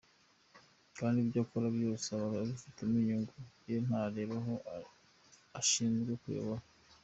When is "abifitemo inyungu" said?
2.43-3.35